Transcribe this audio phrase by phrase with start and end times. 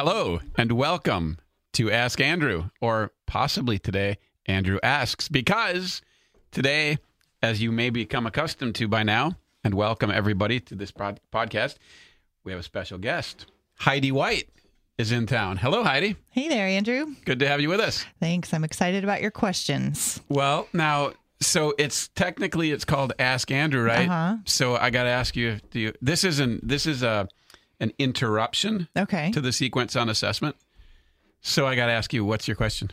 [0.00, 1.38] Hello and welcome
[1.72, 6.02] to Ask Andrew, or possibly today, Andrew Asks, because
[6.52, 6.98] today,
[7.42, 9.32] as you may become accustomed to by now,
[9.64, 11.78] and welcome everybody to this pod- podcast,
[12.44, 13.46] we have a special guest.
[13.80, 14.48] Heidi White
[14.98, 15.56] is in town.
[15.56, 16.14] Hello, Heidi.
[16.30, 17.16] Hey there, Andrew.
[17.24, 18.04] Good to have you with us.
[18.20, 18.54] Thanks.
[18.54, 20.20] I'm excited about your questions.
[20.28, 24.08] Well, now, so it's technically it's called Ask Andrew, right?
[24.08, 24.36] Uh-huh.
[24.44, 25.92] So I got to ask you, do you?
[26.00, 26.68] This isn't.
[26.68, 27.26] This is a
[27.80, 29.30] an interruption Okay.
[29.32, 30.56] to the sequence on assessment.
[31.40, 32.90] So I got to ask you, what's your question?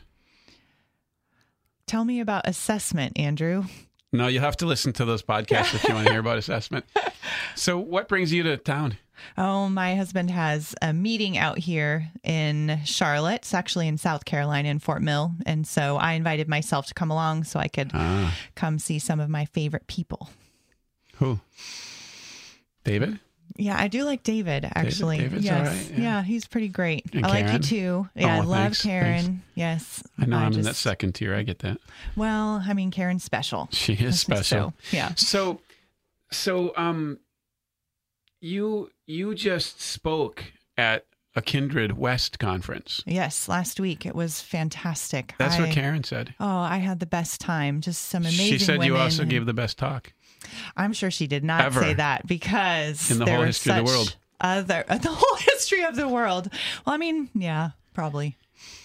[1.88, 3.66] Tell me about assessment, Andrew.
[4.12, 6.86] No, you'll have to listen to those podcasts if you want to hear about assessment.
[7.56, 8.98] So, what brings you to town?
[9.38, 13.36] Oh, my husband has a meeting out here in Charlotte.
[13.42, 15.32] It's actually in South Carolina in Fort Mill.
[15.46, 19.20] And so I invited myself to come along so I could Ah, come see some
[19.20, 20.30] of my favorite people.
[21.16, 21.40] who?
[22.84, 23.20] David?
[23.58, 25.20] Yeah, I do like David, actually.
[25.20, 25.68] David's yes.
[25.68, 26.04] right, yeah.
[26.04, 26.24] yeah.
[26.24, 27.06] he's pretty great.
[27.14, 28.10] And I like you too.
[28.16, 29.22] Yeah, I Oh, love thanks, Karen.
[29.24, 29.42] thanks.
[29.56, 30.04] Yes.
[30.20, 31.34] I know I am in that second tier.
[31.34, 31.78] I get that.
[32.16, 33.70] Well, I mean, Karen's special.
[33.72, 34.44] She is special.
[34.44, 35.14] So, yeah.
[35.16, 35.62] So,
[36.32, 37.20] so um,
[38.42, 40.44] you you just spoke
[40.78, 43.04] at a Kindred West conference.
[43.06, 45.36] Yes, last week it was fantastic.
[45.38, 46.34] That's what Karen said.
[46.40, 47.82] Oh, I had the best time.
[47.82, 50.14] Just some amazing She said you also gave the best talk.
[50.76, 51.82] I'm sure she did not Ever.
[51.82, 54.16] say that because In the there whole history of the world.
[54.42, 56.50] Other the whole history of the world.
[56.86, 58.38] Well, I mean, yeah, probably.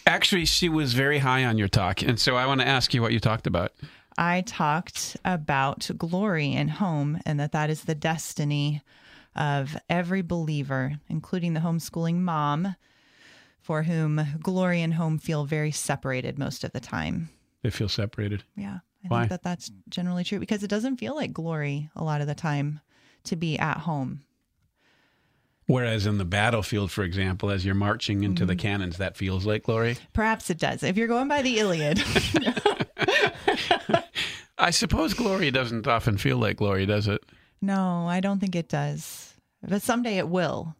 [0.07, 3.03] Actually, she was very high on your talk, and so I want to ask you
[3.03, 3.73] what you talked about.
[4.19, 8.83] I talked about glory and home and that that is the destiny
[9.34, 12.77] of every believer, including the homeschooling mom,
[13.63, 17.31] for whom glory and home feel very separated most of the time.
[17.63, 18.43] They feel separated.
[18.57, 18.81] Yeah.
[19.05, 19.19] I Why?
[19.21, 22.34] think that that's generally true because it doesn't feel like glory a lot of the
[22.34, 22.81] time
[23.25, 24.22] to be at home.
[25.66, 28.49] Whereas in the battlefield, for example, as you're marching into Mm-hmm.
[28.49, 29.97] the cannons, that feels like glory.
[30.12, 30.83] Perhaps it does.
[30.83, 31.99] If you're going by the Iliad,
[34.59, 37.22] I suppose glory doesn't often feel like glory, does it?
[37.62, 39.34] no, I don't think it does.
[39.62, 40.75] But someday it will.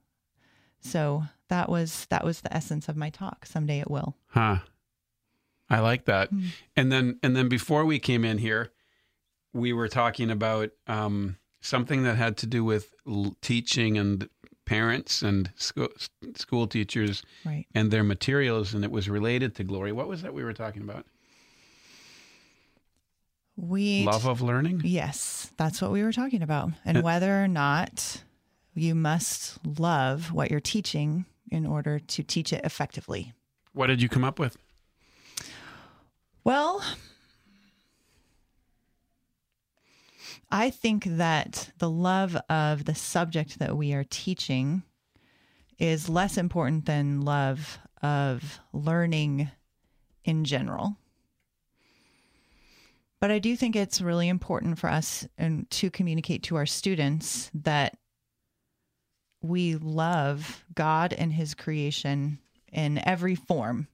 [0.81, 3.47] So that was that was the essence of my talk.
[3.47, 4.17] Someday it will.
[4.29, 4.59] Huh.
[5.71, 6.31] I like that.
[6.31, 6.47] Hmm.
[6.77, 8.73] And then and then before we came in here,
[9.53, 14.29] we were talking about um, something that had to do with l- teaching and
[14.65, 15.89] parents and school,
[16.37, 17.67] school teachers Right.
[17.75, 19.93] and their materials, and it was related to glory.
[19.93, 21.07] What was that we were talking about?
[23.57, 24.83] We Love of learning.
[24.85, 26.71] Yes, that's what we were talking about.
[26.85, 28.23] And whether or not
[28.75, 33.33] you must love what you're teaching in order to teach it effectively.
[33.73, 34.57] What did you come up with?
[36.43, 36.83] Well,
[40.51, 44.83] I think that the love of the subject that we are teaching
[45.79, 49.51] is less important than love of learning
[50.25, 50.97] in general.
[53.21, 57.51] But I do think it's really important for us and to communicate to our students
[57.53, 57.99] that
[59.43, 62.39] we love God and his creation
[62.73, 63.89] in every form.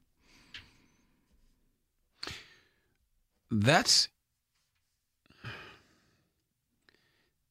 [3.49, 4.09] That's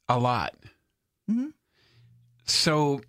[0.09, 0.55] a lot.
[1.29, 1.53] Mhm.
[2.45, 3.01] So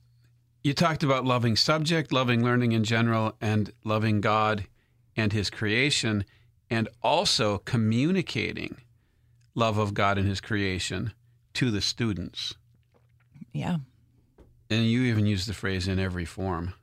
[0.63, 4.67] you talked about loving subject, loving learning in general, and loving God
[5.15, 6.25] and his creation,
[6.69, 8.81] and also communicating
[9.55, 11.13] love of God and his creation
[11.53, 12.55] to the students.
[13.53, 13.77] Yeah.
[14.69, 16.73] And you even use the phrase in every form.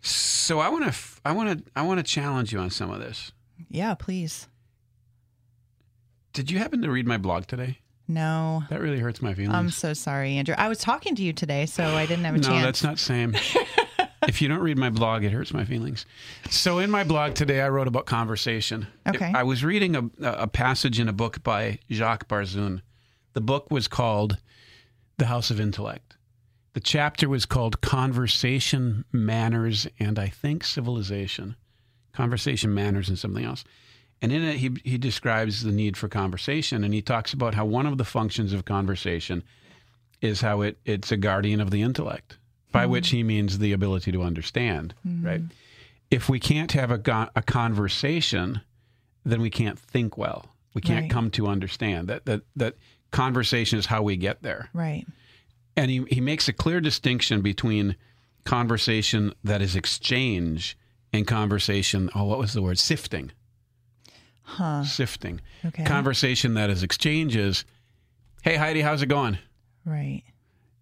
[0.00, 3.00] So I want to I want to I want to challenge you on some of
[3.00, 3.32] this.
[3.68, 4.48] Yeah, please.
[6.32, 7.78] Did you happen to read my blog today?
[8.08, 8.64] No.
[8.70, 9.54] That really hurts my feelings.
[9.54, 10.54] I'm so sorry, Andrew.
[10.56, 12.60] I was talking to you today, so I didn't have a no, chance.
[12.60, 13.34] No, that's not same.
[14.28, 16.06] if you don't read my blog, it hurts my feelings.
[16.50, 18.86] So in my blog today, I wrote about conversation.
[19.06, 19.30] Okay.
[19.34, 22.82] I was reading a, a passage in a book by Jacques Barzun.
[23.34, 24.38] The book was called
[25.18, 26.16] The House of Intellect.
[26.74, 31.56] The chapter was called Conversation, Manners, and I think Civilization.
[32.12, 33.64] conversation manners and something else.
[34.22, 37.64] And in it, he, he describes the need for conversation, and he talks about how
[37.64, 39.42] one of the functions of conversation
[40.20, 42.38] is how it, it's a guardian of the intellect,
[42.70, 45.26] by which he means the ability to understand, mm-hmm.
[45.26, 45.40] right?
[46.10, 48.60] If we can't have a, a conversation,
[49.24, 50.46] then we can't think well.
[50.72, 51.10] We can't Right.
[51.10, 52.76] come to understand that, that, that
[53.10, 54.70] conversation is how we get there.
[54.72, 55.04] Right.
[55.76, 57.96] And he, he makes a clear distinction between
[58.44, 60.78] conversation that is exchange
[61.12, 62.78] and conversation, oh, what was the word?
[62.78, 63.32] Sifting.
[64.52, 64.84] Huh.
[64.84, 65.40] Sifting.
[65.64, 65.84] Okay.
[65.84, 67.64] Conversation that is exchanges.
[68.42, 69.38] hey, Heidi, how's it going?
[69.84, 70.22] right.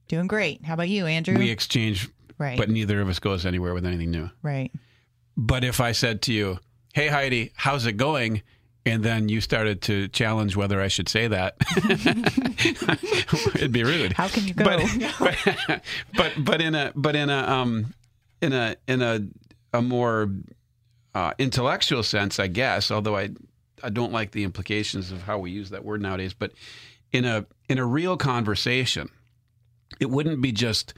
[0.09, 0.65] Doing great.
[0.65, 1.39] How about you, Andrew?
[1.39, 2.59] We exchange, right.
[2.59, 4.29] but neither of us goes anywhere with anything new.
[4.43, 4.73] right.
[5.37, 6.59] But if I said to you,
[6.93, 8.43] hey, Heidi, how's it going?
[8.85, 11.55] And then you started to challenge whether I should say that.
[13.55, 14.13] It'd be rude.
[14.15, 14.65] How can you go?
[14.65, 14.83] But,
[15.19, 15.83] but,
[16.17, 17.95] but but in a but in a um
[18.43, 19.21] in a in a
[19.73, 20.31] a more
[21.15, 22.91] uh, intellectual sense, I guess.
[22.91, 23.31] Although I
[23.83, 26.35] I don't like the implications of how we use that word nowadays.
[26.35, 26.53] But
[27.13, 29.09] in a in a real conversation,
[30.01, 30.95] it wouldn't be just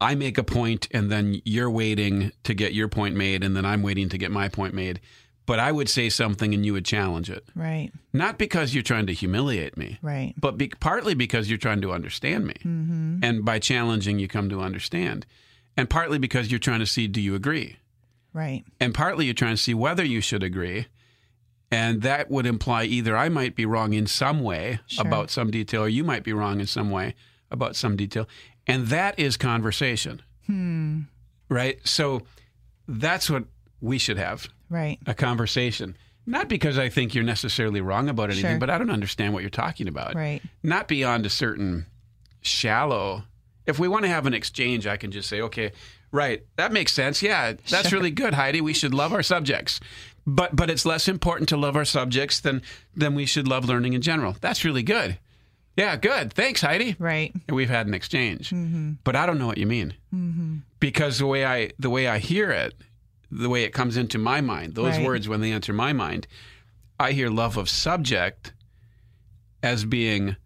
[0.00, 3.64] I make a point and then you're waiting to get your point made and then
[3.66, 5.00] I'm waiting to get my point made.
[5.44, 7.42] But I would say something and you would challenge it.
[7.54, 7.90] right.
[8.12, 10.34] Not because you're trying to humiliate me, Right.
[10.36, 12.52] but be, partly because you're trying to understand me.
[12.62, 13.20] Mm-hmm.
[13.22, 15.24] And by challenging, you come to understand.
[15.74, 17.76] And partly because you're trying to see, do you agree?
[18.34, 18.62] Right.
[18.78, 20.86] And partly you're trying to see whether you should agree.
[21.70, 25.06] And that would imply either I might be wrong in some way Sure.
[25.06, 27.14] about some detail, or you might be wrong in some way
[27.50, 28.26] about some detail.
[28.66, 30.22] And that is conversation.
[30.46, 31.00] Hmm.
[31.50, 31.78] Right?
[31.86, 32.22] So
[32.86, 33.44] that's what
[33.80, 34.98] we should have Right.
[35.06, 35.96] a conversation.
[36.26, 38.58] Not because I think you're necessarily wrong about anything, Sure.
[38.58, 40.14] but I don't understand what you're talking about.
[40.14, 40.42] Right.
[40.62, 41.86] Not beyond a certain
[42.40, 43.24] shallow.
[43.66, 45.72] If we want to have an exchange, I can just say, okay,
[46.12, 47.22] right, that makes sense.
[47.22, 48.60] Yeah, that's really good, Heidi.
[48.60, 49.80] We should love our subjects.
[50.30, 52.60] But but it's less important to love our subjects than
[52.94, 54.36] than we should love learning in general.
[54.42, 55.16] That's really good.
[55.74, 56.34] Yeah, good.
[56.34, 56.96] Thanks, Heidi.
[56.98, 57.32] Right.
[57.46, 58.52] And we've had an exchange.
[59.04, 59.94] But I don't know what you mean.
[60.80, 62.74] Because the way I the way I hear it,
[63.30, 65.06] the way it comes into my mind, those Right.
[65.06, 66.26] words when they enter my mind,
[67.00, 68.52] I hear love of subject
[69.62, 70.36] as being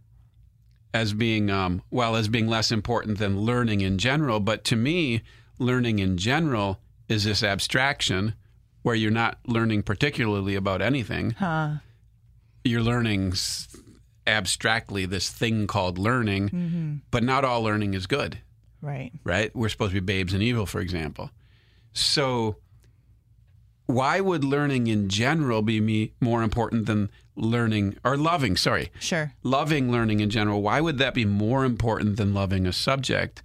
[0.94, 4.38] as being um, well as being less important than learning in general.
[4.38, 5.22] But to me,
[5.58, 8.34] learning in general is this abstraction
[8.82, 11.76] where you're not learning particularly about anything Huh.
[12.64, 13.68] you're learning s-
[14.26, 16.94] abstractly this thing called learning, mm-hmm.
[17.10, 18.38] but not all learning is good,
[18.80, 19.10] Right.
[19.24, 19.54] right?
[19.54, 21.30] We're supposed to be babes in evil, for example.
[21.92, 22.56] So,
[23.86, 28.56] why would learning in general be me more important than learning or loving?
[28.56, 29.32] Sorry, Sure.
[29.42, 30.62] loving learning in general.
[30.62, 33.42] Why would that be more important than loving a subject?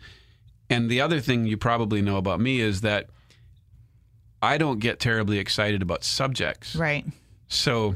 [0.70, 3.10] And the other thing you probably know about me is that
[4.42, 6.76] I don't get terribly excited about subjects.
[6.76, 7.06] Right.
[7.48, 7.96] So,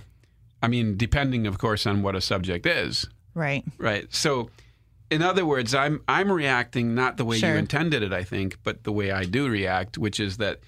[0.63, 3.63] I mean, depending, of course, on what a subject is, Right.
[3.77, 4.07] right?
[4.13, 4.49] So,
[5.09, 7.51] in other words, I'm I'm reacting not the way Sure.
[7.51, 10.59] you intended it, I think, but the way I do react, which is that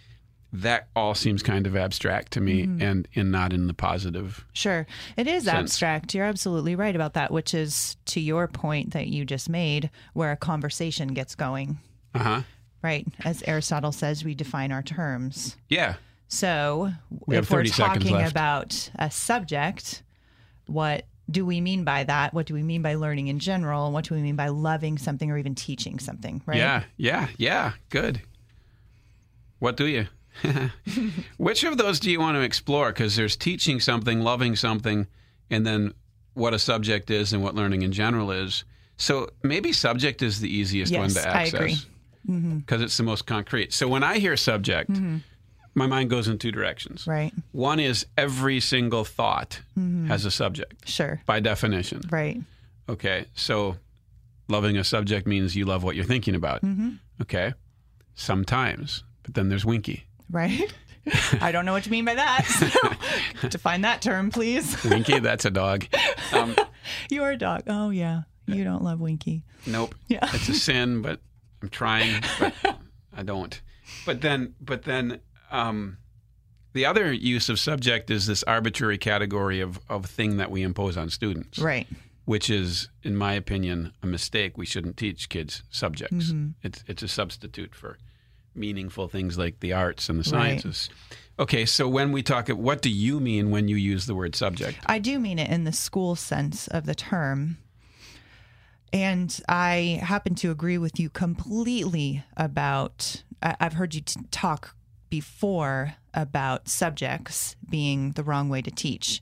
[0.56, 2.82] that all seems kind of abstract to me Mm-hmm.
[2.84, 4.46] and and not in the positive.
[4.54, 4.86] Sure.
[5.18, 5.58] It is sense.
[5.72, 6.14] abstract.
[6.14, 10.32] You're absolutely right about that, which is to your point that you just made, where
[10.32, 11.80] a conversation gets going.
[12.14, 12.42] Uh huh.
[12.84, 13.08] Right.
[13.24, 15.56] As Aristotle says, we define our terms.
[15.70, 15.96] Yeah.
[16.28, 16.92] So
[17.28, 20.04] We if we're talking about a subject,
[20.68, 22.34] what do we mean by that?
[22.34, 23.92] What do we mean by learning in general?
[23.92, 26.42] What do we mean by loving something or even teaching something?
[26.46, 26.58] Right.
[26.58, 26.84] Yeah.
[26.98, 27.28] Yeah.
[27.38, 27.72] Yeah.
[27.90, 28.22] Good.
[29.60, 30.08] What do you?
[31.38, 32.90] Which of those do you want to explore?
[32.90, 35.08] Because there's teaching something, loving something,
[35.50, 35.94] and then
[36.34, 38.66] what a subject is and what learning in general is.
[38.98, 41.54] So maybe subject is the easiest one Yes, to I access.
[41.54, 41.76] agree.
[42.30, 42.60] Mm-hmm.
[42.60, 43.74] because it's the most concrete.
[43.74, 45.18] So when I hear subject, mm-hmm.
[45.76, 47.06] my mind goes in two directions.
[47.06, 47.34] Right.
[47.52, 50.08] One is every single thought mm-hmm.
[50.08, 51.22] has a subject Sure.
[51.26, 52.02] by definition.
[52.10, 52.40] Right.
[52.88, 53.78] Okay, so
[54.48, 56.62] loving a subject means you love what you're thinking about.
[57.22, 57.54] Okay,
[58.16, 60.06] sometimes, but then there's Winky.
[60.32, 60.74] Right.
[61.42, 62.46] I don't know what you mean by that.
[63.42, 64.82] So define that term, please.
[64.86, 65.86] Winky, that's a dog.
[66.34, 66.56] Um,
[67.12, 67.64] You're a dog.
[67.68, 68.22] Oh, yeah.
[68.48, 69.44] You don't love Winky.
[69.68, 70.28] nope, Yeah.
[70.34, 71.20] it's a sin, but
[71.64, 72.54] I'm trying, but
[73.16, 73.60] I don't.
[74.06, 75.98] But then, but then, um,
[76.74, 80.98] the other use of subject is this arbitrary category of, of thing that we impose
[80.98, 81.88] on students, Right.
[82.26, 84.58] which is, in my opinion, a mistake.
[84.58, 86.32] We shouldn't teach kids subjects.
[86.32, 86.50] Mm-hmm.
[86.64, 87.98] It's it's a substitute for
[88.56, 90.62] meaningful things like the arts and the Right.
[90.62, 90.90] sciences.
[91.40, 94.80] Okay, so when we talk, what do you mean when you use the word subject?
[94.86, 97.58] I do mean it in the school sense of the term.
[98.94, 103.24] And I happen to agree with you completely about.
[103.42, 104.76] I- I've heard you t- talk
[105.10, 109.22] before about subjects being the wrong way to teach.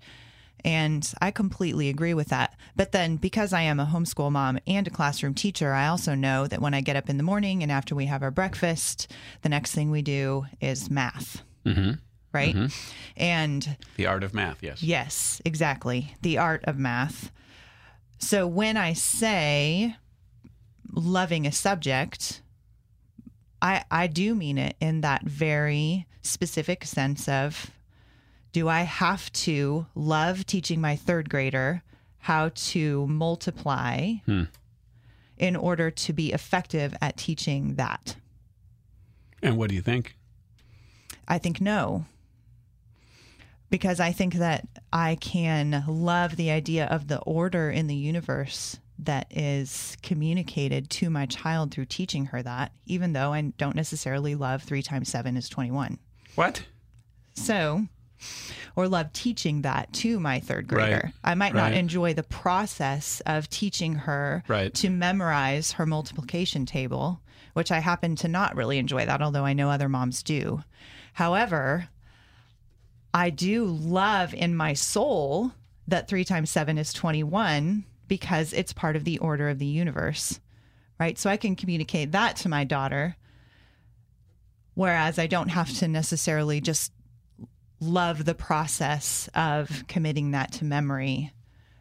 [0.63, 2.55] And I completely agree with that.
[2.75, 6.45] But then, because I am a homeschool mom and a classroom teacher, I also know
[6.45, 9.11] that when I get up in the morning and after we have our breakfast,
[9.41, 11.41] the next thing we do is math.
[11.65, 11.93] Mm-hmm.
[12.33, 12.55] Right.
[13.17, 14.83] And The art of math, yes.
[14.83, 16.13] Yes, exactly.
[16.21, 17.31] The art of math.
[18.21, 19.95] So when I say
[20.93, 22.41] loving a subject,
[23.61, 27.71] I I do mean it in that very specific sense of
[28.53, 31.83] do I have to love teaching my third grader
[32.19, 34.43] how to multiply hmm.
[35.37, 38.15] in order to be effective at teaching that?
[39.41, 40.15] And what do you think?
[41.27, 42.05] I think no.
[43.71, 48.77] Because I think that I can love the idea of the order in the universe
[48.99, 54.35] that is communicated to my child through teaching her that, even though I don't necessarily
[54.35, 55.97] love three times seven is 21.
[56.35, 56.65] What?
[57.33, 57.87] So,
[58.75, 61.01] or love teaching that to my third grader.
[61.05, 61.13] Right.
[61.23, 61.73] I might not Right.
[61.73, 64.71] enjoy the process of teaching her Right.
[64.75, 67.21] to memorize her multiplication table,
[67.53, 70.63] which I happen to not really enjoy that, although I know other moms do.
[71.13, 71.87] However,
[73.13, 75.51] I do love in my soul
[75.87, 80.39] that three times seven is 21 because it's part of the order of the universe,
[80.99, 81.17] right?
[81.17, 83.15] So I can communicate that to my daughter.
[84.73, 86.93] Whereas I don't have to necessarily just
[87.81, 91.33] love the process of committing that to memory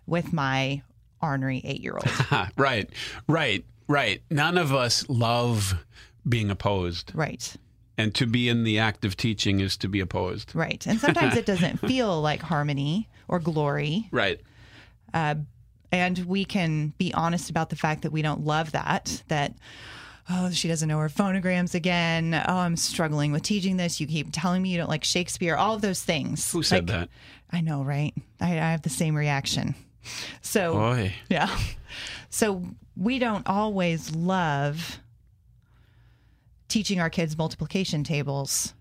[0.07, 0.83] with my
[1.23, 2.49] ornery eight year old.
[2.57, 2.91] Right,
[3.29, 4.23] right, right.
[4.31, 5.75] None of us love
[6.29, 7.13] being opposed.
[7.15, 7.55] right.
[8.00, 10.54] And to be in the act of teaching is to be opposed.
[10.54, 10.85] Right.
[10.87, 14.09] And sometimes it doesn't feel like harmony or glory.
[14.11, 14.40] Right.
[15.12, 15.35] Uh,
[15.92, 19.54] and we can be honest about the fact that we don't love that, that,
[20.30, 22.33] oh, she doesn't know her phonograms again.
[22.35, 24.00] Oh, I'm struggling with teaching this.
[24.00, 26.50] You keep telling me you don't like Shakespeare, all of those things.
[26.52, 27.09] Who said Like, that?
[27.50, 28.14] I know, right?
[28.40, 29.75] I, I have the same reaction.
[30.42, 31.14] So, Boy.
[31.28, 31.50] yeah.
[32.30, 32.62] So
[32.97, 35.00] we don't always love
[36.71, 38.75] teaching our kids multiplication tables,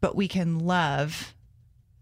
[0.00, 1.34] but we can love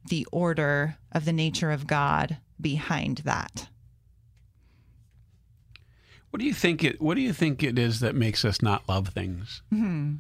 [0.09, 3.69] the order of the nature of God behind that.
[6.31, 8.89] What do you think it what do you think it is that makes us not
[8.89, 9.63] love things?
[9.71, 10.17] Hmm.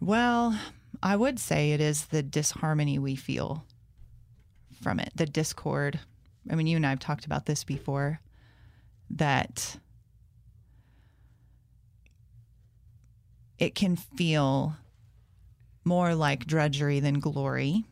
[0.00, 0.58] Well,
[1.02, 3.64] I would say it is the disharmony we feel
[4.82, 5.98] from it, the discord.
[6.50, 8.20] I mean, you and I have talked about this before
[9.10, 9.78] that
[13.58, 14.76] it can feel
[15.84, 17.84] more like drudgery than glory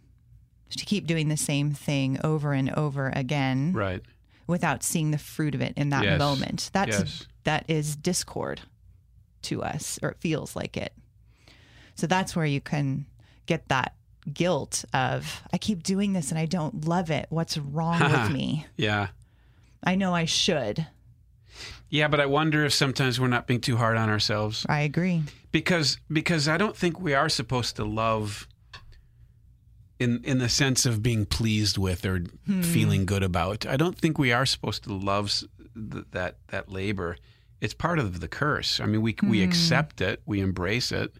[0.71, 4.03] to keep doing the same thing over and over again Right.
[4.47, 6.19] without seeing the fruit of it in that Yes.
[6.19, 6.71] moment.
[6.73, 7.27] That's Yes.
[7.45, 8.63] that is discord
[9.43, 10.93] to us, or it feels like it.
[11.95, 13.07] So that's where you can
[13.47, 13.95] get that
[14.35, 17.27] guilt of I keep doing this and I don't love it.
[17.31, 18.67] What's wrong with me?
[18.77, 19.09] Yeah.
[19.85, 20.87] I know I should.
[21.89, 24.67] Yeah, but I wonder if sometimes we're not being too hard on ourselves.
[24.69, 25.23] I agree.
[25.57, 28.47] Because because I don't think we are supposed to love
[29.99, 32.61] in in the sense of being pleased with or hmm.
[32.61, 33.65] feeling good about.
[33.65, 35.33] I don't think we are supposed to love
[35.75, 37.17] th- that that labor.
[37.63, 38.81] It's part of the curse.
[38.81, 39.49] I mean, we we hmm.
[39.49, 41.15] accept it, we embrace it.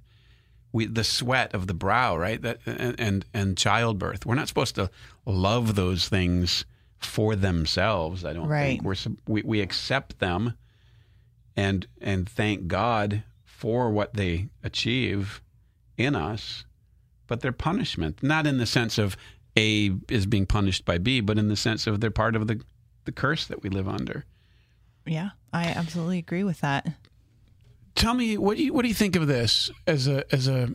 [0.71, 2.43] We the sweat of the brow, right?
[2.43, 4.27] That and and, and childbirth.
[4.27, 4.91] We're not supposed to
[5.25, 6.67] love those things
[6.99, 8.23] for themselves.
[8.23, 8.67] I don't Right.
[8.67, 10.59] think we're we we accept them
[11.57, 13.23] and and thank God
[13.67, 15.43] for what they achieve
[15.97, 16.65] in us,
[17.27, 19.17] but they're punishment, not in the sense of
[19.57, 22.63] A is being punished by B, but in the sense of they're part of the
[23.07, 24.25] the curse that we live under.
[25.05, 26.87] Yeah, I absolutely agree with that.
[27.97, 30.73] Tell me what do you what do you think of this as a as a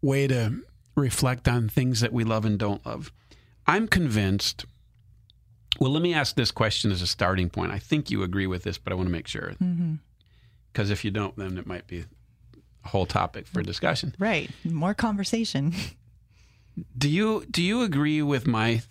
[0.00, 0.62] way to
[0.96, 3.12] reflect on things that we love and don't love?
[3.66, 4.64] I'm convinced.
[5.78, 7.70] Well, let me ask this question as a starting point.
[7.70, 9.52] I think you agree with this, but I want to make sure.
[9.62, 9.96] Mm-hmm.
[10.74, 12.04] Because if you don't, then it might be
[12.84, 14.12] a whole topic for discussion.
[14.18, 14.50] Right.
[14.64, 15.72] More conversation.
[16.98, 18.82] Do you do you agree with my th-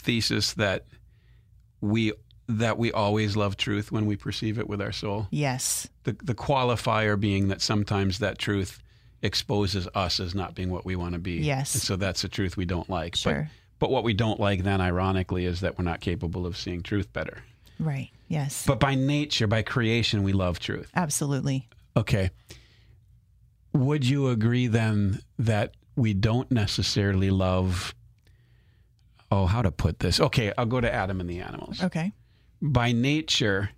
[0.00, 0.86] thesis that
[1.80, 2.12] we
[2.48, 5.28] that we always love truth when we perceive it with our soul?
[5.30, 5.88] Yes.
[6.02, 8.82] The the qualifier being that sometimes that truth
[9.22, 11.34] exposes us as not being what we want to be.
[11.34, 11.74] Yes.
[11.74, 13.14] And so that's a truth we don't like.
[13.14, 13.48] Sure.
[13.78, 16.82] But but what we don't like then ironically is that we're not capable of seeing
[16.82, 17.44] truth better.
[17.78, 18.10] Right.
[18.32, 18.64] Yes.
[18.66, 20.90] But by nature, by creation, we love truth.
[20.96, 21.68] Absolutely.
[21.94, 22.30] Okay.
[23.74, 27.94] Would you agree then that we don't necessarily love?
[29.30, 30.18] Oh, how to put this?
[30.18, 31.82] Okay, I'll go to Adam and the animals.
[31.82, 32.12] Okay.
[32.62, 33.70] By nature,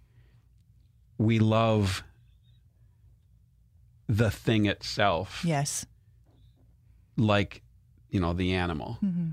[1.18, 2.04] we love
[4.08, 5.84] the thing itself, Yes.
[7.16, 7.62] like,
[8.11, 9.30] you know, the animal, Mm-hmm.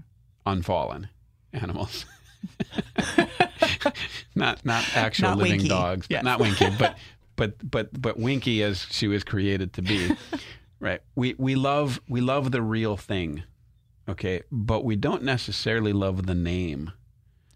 [0.47, 1.09] unfallen
[1.53, 2.05] animals.
[4.35, 5.67] not not actual Not living Winky.
[5.69, 6.23] dogs, Yes.
[6.23, 6.97] not Winky, but
[7.35, 10.15] but but but Winky as she was created to be.
[10.79, 11.01] right.
[11.15, 13.43] We we love we love the real thing.
[14.09, 16.91] Okay, but we don't necessarily love the name.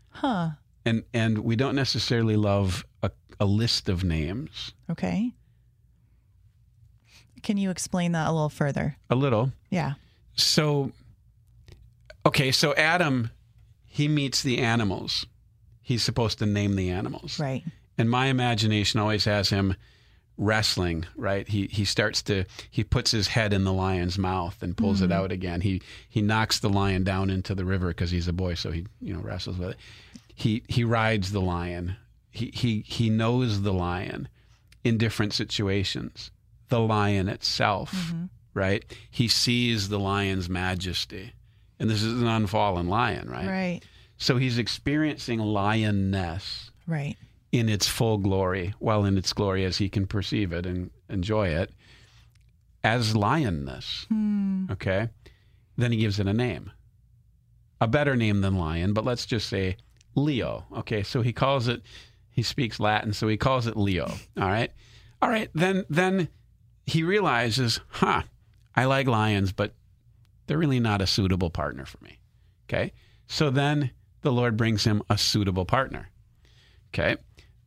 [0.10, 0.52] Huh.
[0.86, 4.72] And and we don't necessarily love a, a list of names.
[4.90, 5.32] Okay.
[7.44, 8.98] Can you explain that a little further?
[9.10, 9.52] A little.
[9.70, 9.94] Yeah.
[10.36, 10.92] So,
[12.26, 13.30] okay, so Adam,
[13.84, 15.26] he meets the animals.
[15.86, 17.40] He's supposed to name the animals.
[17.40, 17.64] Right.
[17.96, 19.76] And my imagination always has him
[20.36, 21.48] wrestling, right?
[21.48, 25.12] He he starts to he puts his head in the lion's mouth and pulls it
[25.12, 25.14] mm-hmm.
[25.14, 25.62] out again.
[25.62, 28.88] He he knocks the lion down into the river because he's a boy, so he
[29.00, 29.78] you know wrestles with it.
[30.34, 31.98] He he rides the lion.
[32.32, 34.28] He he he knows the lion
[34.84, 36.32] in different situations.
[36.70, 38.26] The lion itself, mm-hmm.
[38.56, 38.84] right?
[39.12, 41.34] He sees the lion's majesty.
[41.80, 43.48] And this is an unfallen lion, right?
[43.48, 43.82] Right.
[44.18, 47.16] So he's experiencing lioness Right.
[47.52, 51.50] in its full glory, well, in its glory as he can perceive it and enjoy
[51.50, 51.72] it,
[52.84, 54.06] as lioness.
[54.10, 54.66] Hmm.
[54.72, 55.10] Okay?
[55.78, 56.72] Then he gives it a name.
[57.82, 59.76] A better name than lion, but let's just say
[60.16, 60.66] Leo.
[60.78, 61.82] Okay, so he calls it,
[62.32, 64.06] he speaks Latin, so he calls it Leo.
[64.38, 64.72] All right?
[65.22, 66.30] All right, then, then
[66.86, 68.22] he realizes, huh,
[68.76, 69.74] I like lions, but
[70.48, 72.20] they're really not a suitable partner for me.
[72.70, 72.94] Okay?
[73.28, 73.92] So then
[74.26, 76.10] the Lord brings him a suitable partner.
[76.94, 77.16] Okay.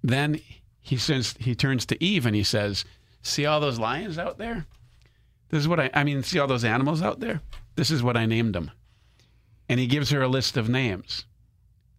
[0.03, 0.41] Then
[0.81, 2.85] he says he turns to Eve and he says,
[3.23, 4.67] "See all those lions out there?
[5.49, 7.41] This is what I I mean, see all those animals out there?
[7.77, 8.73] This is what I named them."
[9.69, 11.25] And he gives her a list of names.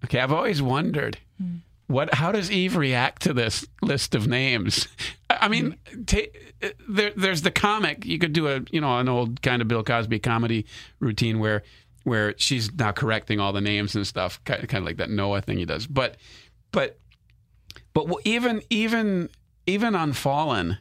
[0.03, 1.57] Okay, I've always wondered hmm.
[1.87, 4.87] what how does Eve react to this list of names?
[5.29, 6.19] I mean, ta
[6.87, 8.05] there, there's the comic.
[8.05, 10.65] You could do a you know an old kind of Bill Cosby comedy
[10.99, 11.63] routine where
[12.09, 15.09] where she's now correcting all the names and stuff, kind of, kind of like that
[15.09, 15.87] Noah thing he does.
[15.87, 16.17] But
[16.71, 16.99] but
[17.93, 19.29] but even even
[19.65, 20.79] even on Fallen,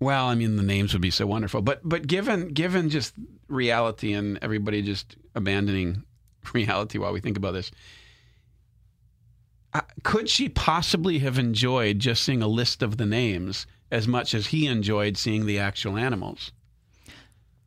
[0.00, 1.62] well, I mean the names would be so wonderful.
[1.62, 3.14] But but given given just
[3.48, 6.02] reality and everybody just abandoning
[6.52, 7.70] reality while we think about this,
[10.02, 14.48] could she possibly have enjoyed just seeing a list of the names as much as
[14.48, 16.52] he enjoyed seeing the actual animals?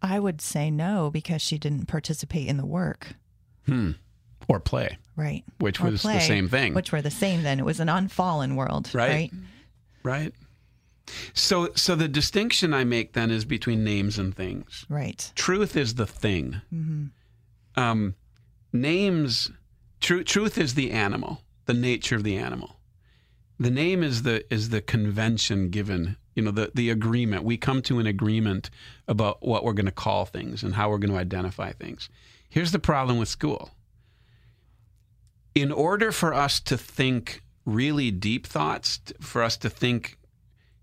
[0.01, 3.15] I would say no because she didn't participate in the work.
[3.65, 3.91] Hmm.
[4.47, 5.43] Or play, Right.
[5.59, 6.73] which Or was the same thing.
[6.73, 7.59] Which were the same then.
[7.59, 8.89] It was an unfallen world.
[8.93, 9.31] Right.
[10.03, 10.23] Right.
[10.23, 10.33] right?
[11.33, 14.85] So so the distinction I make then is between names and things.
[14.89, 15.31] Right.
[15.35, 16.61] truth is the thing.
[17.75, 18.15] Um,
[18.73, 19.51] names,
[19.99, 22.77] tru- truth is the animal, the nature of the animal.
[23.59, 26.17] The name is the is the convention given.
[26.35, 27.43] You know, the the agreement.
[27.43, 28.69] We come to an agreement
[29.07, 32.09] about what we're going to call things and how we're going to identify things.
[32.49, 33.71] Here's the problem with school.
[35.53, 40.17] In order for us to think really deep thoughts, for us to think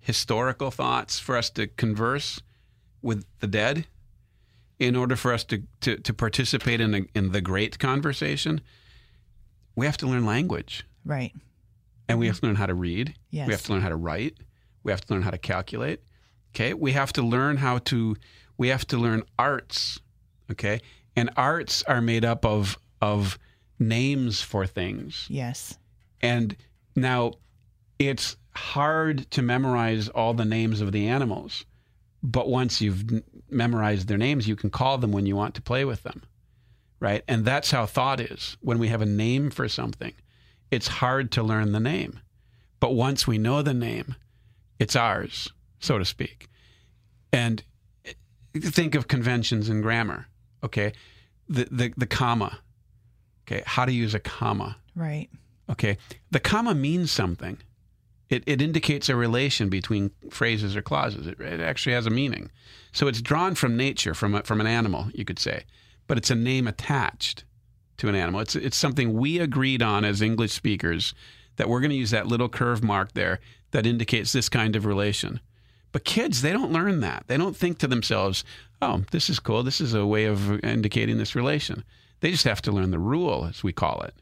[0.00, 2.40] historical thoughts, for us to converse
[3.02, 3.86] with the dead,
[4.78, 8.60] in order for us to, to, to participate in, a, in the great conversation,
[9.74, 11.32] we have to learn language Right.
[12.08, 12.40] and we have mm-hmm.
[12.40, 13.14] to learn how to read.
[13.30, 13.46] Yes.
[13.46, 14.36] We have to learn how to write.
[14.88, 16.00] We have to learn how to calculate.
[16.54, 16.72] Okay.
[16.72, 18.16] We have to learn how to,
[18.56, 20.00] we have to learn arts.
[20.50, 20.80] Okay.
[21.14, 23.38] And arts are made up of, of
[23.78, 25.26] names for things.
[25.28, 25.76] Yes.
[26.22, 26.56] And
[26.96, 27.34] now
[27.98, 31.66] it's hard to memorize all the names of the animals.
[32.22, 35.84] But once you've memorized their names, you can call them when you want to play
[35.84, 36.22] with them.
[36.98, 37.24] Right?
[37.28, 38.56] And that's how thought is.
[38.62, 40.14] When we have a name for something,
[40.70, 42.20] it's hard to learn the name.
[42.80, 44.14] But once we know the name,
[44.78, 46.48] it's ours, so to speak.
[47.32, 47.62] And
[48.54, 50.26] think of conventions in grammar,
[50.62, 50.92] okay?
[51.48, 52.60] The, the, the comma,
[53.46, 53.62] okay?
[53.66, 54.76] How to use a comma.
[54.94, 55.28] Right.
[55.70, 55.98] Okay.
[56.30, 57.58] The comma means something.
[58.28, 61.26] It, it indicates a relation between phrases or clauses.
[61.26, 62.50] It, it actually has a meaning.
[62.92, 65.64] So it's drawn from nature, from a, from an animal, you could say,
[66.06, 67.44] but it's a name attached
[67.98, 68.40] to an animal.
[68.40, 71.14] It's it's something we agreed on as English speakers
[71.56, 74.86] that we're going to use that little curve mark there that indicates this kind of
[74.86, 75.40] relation.
[75.92, 77.24] But kids, they don't learn that.
[77.26, 78.44] They don't think to themselves,
[78.82, 79.62] "Oh, this is cool.
[79.62, 81.84] This is a way of indicating this relation."
[82.20, 84.14] They just have to learn the rule, as we call it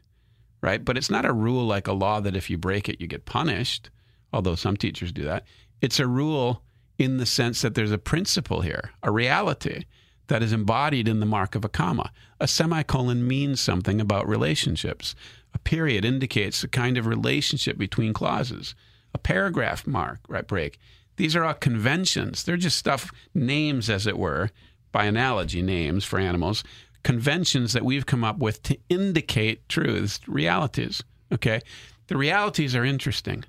[0.61, 0.83] right?
[0.83, 3.25] But it's not a rule like a law that if you break it, you get
[3.25, 3.89] punished,
[4.33, 5.45] although some teachers do that.
[5.81, 6.63] It's a rule
[6.97, 9.85] in the sense that there's a principle here, a reality
[10.27, 12.11] that is embodied in the mark of a comma.
[12.39, 15.15] A semicolon means something about relationships.
[15.53, 18.75] A period indicates a kind of relationship between clauses.
[19.17, 20.77] A paragraph mark, right, break.
[21.15, 22.43] These are all conventions.
[22.43, 24.51] They're just stuff, names, as it were,
[24.91, 26.63] by analogy, names for animals,
[27.01, 31.03] conventions that we've come up with to indicate truths, realities.
[31.33, 31.61] Okay.
[32.05, 33.43] The realities are interesting.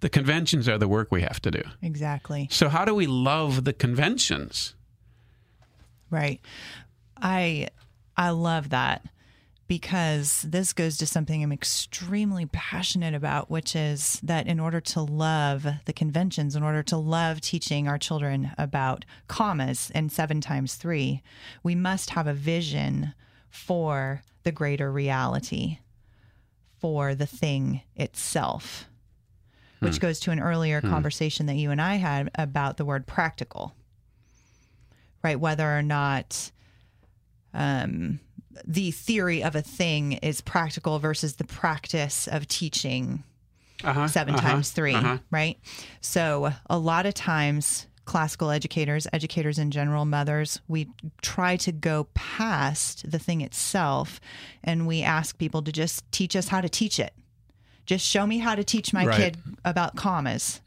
[0.00, 1.62] The conventions are the work we have to do.
[1.80, 2.48] Exactly.
[2.50, 4.74] So, how do we love the conventions?
[6.10, 6.40] Right.
[7.16, 7.68] I
[8.16, 9.06] I love that
[9.66, 15.00] because this goes to something I'm extremely passionate about, which is that in order to
[15.00, 20.74] love the conventions, in order to love teaching our children about commas and seven times
[20.74, 21.22] three,
[21.62, 23.14] we must have a vision
[23.48, 25.78] for the greater reality,
[26.78, 28.86] for the thing itself,
[29.78, 33.74] which goes to an earlier conversation that you and I had about the word practical,
[35.22, 35.40] right?
[35.40, 36.50] Whether or not
[37.54, 38.20] um,
[38.66, 43.22] the theory of a thing is practical versus the practice of teaching
[43.82, 45.18] Uh-huh, 7 uh-huh, times 3 uh-huh.
[45.30, 45.58] right?
[46.00, 50.86] So a lot of times classical educators educators in general mothers we
[51.22, 54.20] try to go past the thing itself
[54.62, 57.14] and we ask people to just teach us how to teach it.
[57.86, 59.16] Just show me how to teach my Right.
[59.16, 60.60] kid about commas.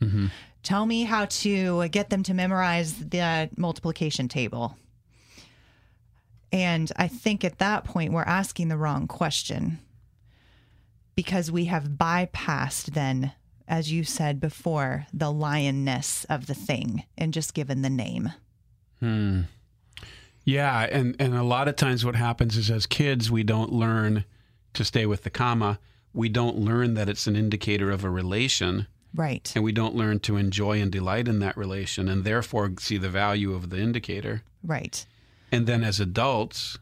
[0.63, 4.75] Tell me how to get them to memorize the multiplication table
[6.51, 9.79] and I think at that point, we're asking the wrong question
[11.15, 13.33] because we have bypassed, then,
[13.67, 18.31] as you said before, the lionness of the thing and just given the name.
[18.99, 19.41] Hmm.
[20.45, 24.23] Yeah, and and a lot of times what happens is as kids we don't learn
[24.73, 25.79] to stay with the comma.
[26.13, 29.51] We don't learn that it's an indicator of a relation, Right.
[29.55, 33.09] and we don't learn to enjoy and delight in that relation, and therefore see the
[33.09, 34.41] value of the indicator.
[34.63, 35.05] Right.
[35.51, 36.77] And then as adults,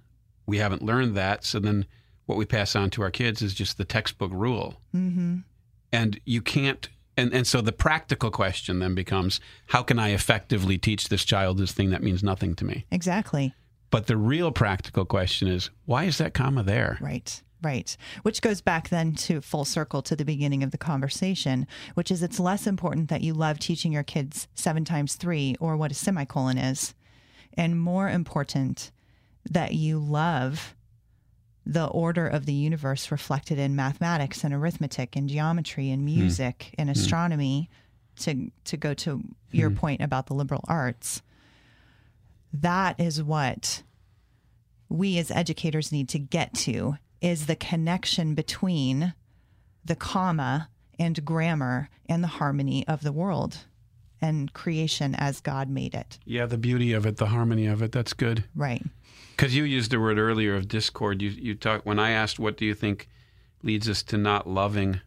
[0.46, 1.44] we haven't learned that.
[1.44, 1.86] So then
[2.26, 4.82] what we pass on to our kids is just the textbook rule.
[4.96, 5.38] Mm-hmm.
[5.92, 6.90] And you can't.
[7.18, 11.58] And, and so the practical question then becomes how can I effectively teach this child
[11.58, 12.86] this thing that means nothing to me?
[12.92, 13.54] Exactly.
[13.90, 16.98] But the real practical question is why is that comma there?
[17.00, 17.42] Right.
[17.62, 17.96] Right.
[18.22, 22.22] Which goes back then to full circle to the beginning of the conversation, which is
[22.22, 25.96] it's less important that you love teaching your kids seven times three or what a
[25.96, 26.94] semicolon is,
[27.58, 28.92] and more important
[29.50, 30.76] that you love
[31.66, 36.18] the order of the universe reflected in mathematics and arithmetic and geometry and hmm.
[36.18, 36.92] music and hmm.
[36.92, 37.70] astronomy
[38.18, 39.78] to to go to your hmm.
[39.78, 41.22] point about the liberal arts.
[42.54, 43.84] That is what
[44.88, 49.14] we as educators need to get to is the connection between
[49.84, 53.66] the comma and grammar and the harmony of the world
[54.26, 56.20] and creation as God made it.
[56.26, 57.92] Yeah, the beauty of it, the harmony of it.
[57.92, 58.44] That's good.
[58.56, 58.84] Right.
[59.32, 61.22] Because you used the word earlier of discord.
[61.22, 63.08] You you talk when I asked what do you think
[63.62, 65.02] leads us to not loving,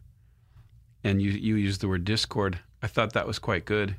[1.03, 2.59] and you you used the word discord.
[2.81, 3.95] I thought that was quite good,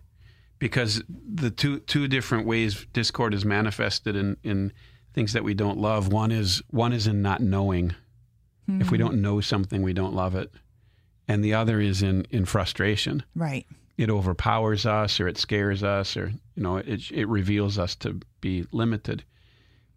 [0.58, 4.72] because the two two different ways discord is manifested in in
[5.12, 6.12] things that we don't love.
[6.12, 7.94] One is one is in not knowing.
[8.68, 9.04] If we hmm.
[9.04, 10.52] don't know something, we don't love it,
[11.26, 13.66] and the other is in in frustration Right.
[14.00, 18.18] It overpowers us or it scares us or you know it it reveals us to
[18.40, 19.22] be limited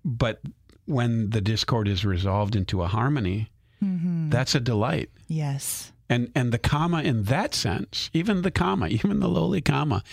[0.03, 0.41] but
[0.85, 3.49] when the discord is resolved into a harmony
[3.81, 4.29] mm-hmm.
[4.29, 5.93] that's a delight Yes.
[6.09, 10.03] and and the comma in that sense even the comma even the lowly comma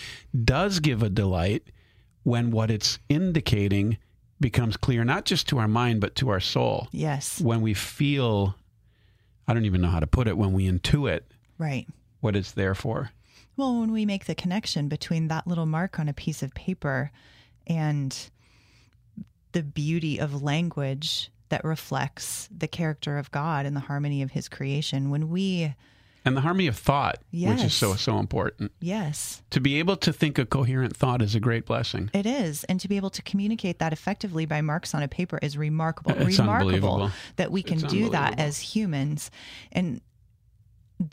[0.43, 1.63] does give a delight
[2.23, 3.97] when what it's indicating
[4.39, 7.41] becomes clear not just to our mind but to our soul Yes.
[7.41, 8.55] when we feel
[9.49, 11.21] i don't even know how to put it when we intuit
[11.57, 11.87] Right.
[12.21, 13.11] what it's there for
[13.61, 17.11] Well, when we make the connection between that little mark on a piece of paper
[17.67, 18.17] and
[19.51, 24.49] the beauty of language that reflects the character of God and the harmony of his
[24.49, 25.75] creation, when we,
[26.25, 30.11] and the harmony of thought which is so so important yes, to be able to
[30.11, 32.63] think a coherent thought is a great blessing it is.
[32.63, 36.13] And to be able to communicate that effectively by marks on a paper is remarkable.
[36.17, 37.11] It's remarkable unbelievable.
[37.35, 39.29] that we can It's do that as humans.
[39.71, 40.01] And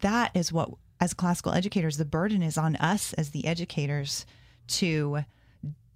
[0.00, 4.26] that is what, as classical educators, the burden is on us as the educators
[4.68, 5.24] to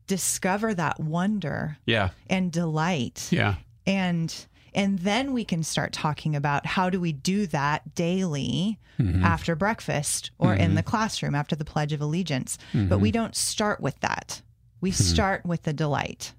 [0.07, 2.11] discover that wonder yeah.
[2.29, 3.29] and delight.
[3.31, 3.57] Yeah.
[3.87, 9.23] And and then we can start talking about how do we do that daily mm-hmm.
[9.23, 10.77] after breakfast or in mm-hmm.
[10.77, 12.57] the classroom after the pledge of allegiance.
[12.73, 13.01] But mm-hmm.
[13.01, 14.41] we don't start with that.
[14.81, 16.33] We start with the delight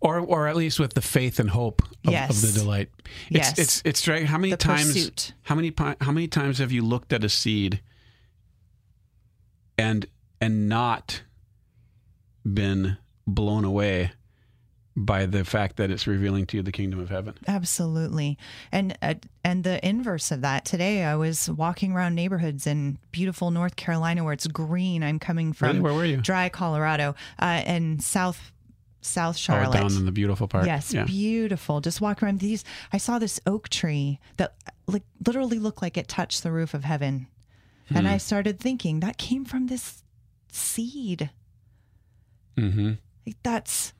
[0.00, 2.30] or or at least with the faith and hope of, Yes.
[2.42, 2.90] of the delight
[3.30, 3.58] it's Yes.
[3.58, 5.32] it's it's strange how many The times pursuit.
[5.44, 7.80] how many how many times have you looked at a seed
[9.78, 10.06] and
[10.40, 11.22] and not
[12.44, 14.12] been blown away
[14.96, 18.38] by the fact that it's revealing to you the kingdom of heaven Absolutely.
[18.70, 20.64] And uh, and the inverse of that.
[20.64, 25.02] Today I was walking around neighborhoods in beautiful North Carolina where it's green.
[25.02, 25.80] I'm coming from Really?
[25.80, 26.18] Where were you?
[26.18, 28.52] dry Colorado uh, and south
[29.04, 29.72] South Oh, Charlotte.
[29.78, 30.66] down in the beautiful part.
[30.66, 31.04] Yes, Yeah.
[31.04, 31.80] beautiful.
[31.80, 32.64] Just walk around these.
[32.92, 34.54] I saw this oak tree that
[34.86, 37.26] like literally looked like it touched the roof of heaven,
[37.88, 38.12] and Hmm.
[38.14, 40.02] I started thinking that came from this
[40.50, 41.30] seed.
[42.56, 42.92] Mm-hmm.
[43.26, 43.92] Like that's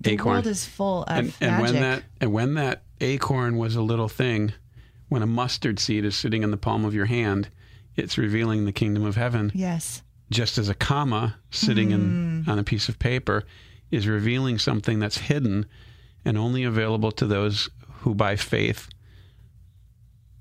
[0.00, 0.34] the Acorn.
[0.34, 4.08] world is full of And, and when that and when that acorn was a little
[4.08, 4.52] thing,
[5.08, 7.48] when a mustard seed is sitting in the palm of your hand,
[7.96, 9.50] it's revealing the kingdom of heaven.
[9.54, 12.50] yes, Just as a comma sitting in Hmm.
[12.50, 13.44] on a piece of paper
[13.90, 15.66] is revealing something that's hidden
[16.24, 17.70] and only available to those
[18.00, 18.88] who by faith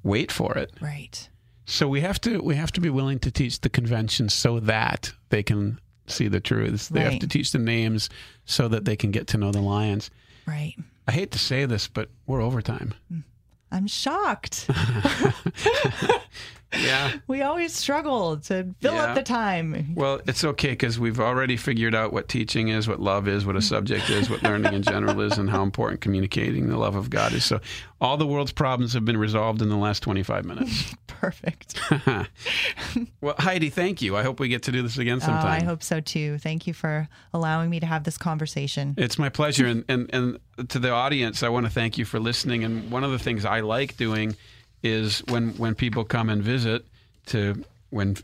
[0.03, 0.71] wait for it.
[0.81, 1.29] right.
[1.69, 5.11] So we have to we have to be willing to teach the conventions so that
[5.29, 6.87] they can see the truths.
[6.87, 8.09] They have to teach the names
[8.45, 10.09] so that they can get to know the lions.
[10.45, 10.75] Right.
[11.07, 12.93] I hate to say this, but we're overtime.
[13.11, 13.23] Mm.
[13.69, 14.69] I'm shocked.
[16.73, 17.13] Yeah.
[17.27, 19.05] we always struggle to fill Yeah.
[19.05, 19.93] up the time.
[19.95, 23.55] Well, it's okay because we've already figured out what teaching is, what love is, what
[23.55, 27.09] a subject is, what learning in general is, and how important communicating the love of
[27.09, 27.45] God is.
[27.45, 27.59] So,
[27.99, 30.93] all the world's problems have been resolved in the last 25 minutes.
[31.07, 31.79] Perfect.
[33.21, 34.15] well, Heidi, thank you.
[34.15, 35.61] I hope we get to do this again Oh, sometime.
[35.61, 36.37] I hope so too.
[36.37, 38.93] Thank you for allowing me to have this conversation.
[38.97, 39.65] It's my pleasure.
[39.65, 42.63] And, and, and to the audience, I want to thank you for listening.
[42.63, 44.35] And one of the things I like doing
[44.83, 46.85] is when, when people come and visit,
[47.27, 48.17] to when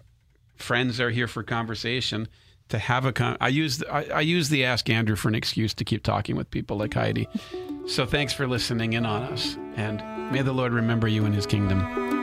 [0.56, 2.28] friends are here for conversation,
[2.70, 5.74] to have a con- I use I, I use the Ask Andrew for an excuse
[5.76, 7.28] to keep talking with people like Heidi.
[7.86, 11.46] So thanks for listening in on us, and may the Lord remember you in His
[11.46, 12.23] kingdom.